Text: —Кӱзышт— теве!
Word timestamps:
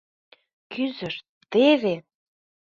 —Кӱзышт— 0.73 1.23
теве! 1.51 1.95